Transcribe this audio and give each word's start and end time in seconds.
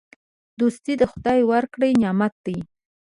دوستي 0.59 0.93
د 0.97 1.03
خدای 1.11 1.39
ورکړی 1.51 1.91
نعمت 2.01 2.33
دی. 2.45 2.57